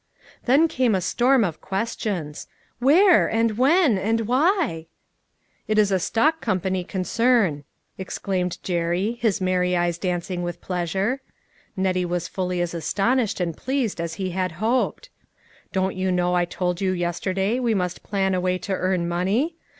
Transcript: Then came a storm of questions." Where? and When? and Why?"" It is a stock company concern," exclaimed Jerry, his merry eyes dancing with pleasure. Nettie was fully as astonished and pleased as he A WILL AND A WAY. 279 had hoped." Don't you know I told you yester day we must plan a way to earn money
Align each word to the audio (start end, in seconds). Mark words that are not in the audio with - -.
Then 0.45 0.67
came 0.67 0.95
a 0.95 0.99
storm 1.01 1.43
of 1.43 1.61
questions." 1.61 2.47
Where? 2.89 3.27
and 3.29 3.55
When? 3.59 3.99
and 3.99 4.21
Why?"" 4.21 4.87
It 5.67 5.77
is 5.77 5.91
a 5.91 5.99
stock 5.99 6.41
company 6.41 6.83
concern," 6.83 7.65
exclaimed 7.99 8.57
Jerry, 8.63 9.19
his 9.21 9.39
merry 9.39 9.77
eyes 9.77 9.99
dancing 9.99 10.41
with 10.41 10.59
pleasure. 10.59 11.21
Nettie 11.77 12.03
was 12.05 12.27
fully 12.27 12.61
as 12.61 12.73
astonished 12.73 13.39
and 13.39 13.55
pleased 13.55 14.01
as 14.01 14.15
he 14.15 14.31
A 14.31 14.33
WILL 14.33 14.39
AND 14.39 14.39
A 14.39 14.41
WAY. 14.41 14.49
279 14.49 14.79
had 14.81 14.85
hoped." 14.87 15.09
Don't 15.73 15.95
you 15.95 16.11
know 16.11 16.33
I 16.33 16.45
told 16.45 16.81
you 16.81 16.93
yester 16.93 17.31
day 17.31 17.59
we 17.59 17.75
must 17.75 18.01
plan 18.01 18.33
a 18.33 18.41
way 18.41 18.57
to 18.57 18.73
earn 18.73 19.07
money 19.07 19.55